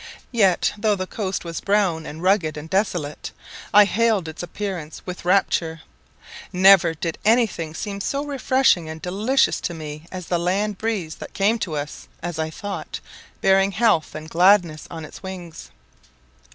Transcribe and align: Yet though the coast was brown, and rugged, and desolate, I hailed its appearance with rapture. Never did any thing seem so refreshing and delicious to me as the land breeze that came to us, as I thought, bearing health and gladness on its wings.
Yet 0.31 0.73
though 0.79 0.95
the 0.95 1.05
coast 1.05 1.45
was 1.45 1.61
brown, 1.61 2.07
and 2.07 2.23
rugged, 2.23 2.57
and 2.57 2.67
desolate, 2.67 3.31
I 3.71 3.85
hailed 3.85 4.27
its 4.27 4.41
appearance 4.41 5.03
with 5.05 5.25
rapture. 5.25 5.83
Never 6.51 6.95
did 6.95 7.19
any 7.23 7.45
thing 7.45 7.75
seem 7.75 8.01
so 8.01 8.25
refreshing 8.25 8.89
and 8.89 8.99
delicious 8.99 9.61
to 9.61 9.75
me 9.75 10.07
as 10.11 10.25
the 10.25 10.39
land 10.39 10.79
breeze 10.79 11.13
that 11.17 11.35
came 11.35 11.59
to 11.59 11.75
us, 11.75 12.07
as 12.23 12.39
I 12.39 12.49
thought, 12.49 12.99
bearing 13.41 13.73
health 13.73 14.15
and 14.15 14.27
gladness 14.27 14.87
on 14.89 15.05
its 15.05 15.21
wings. 15.21 15.69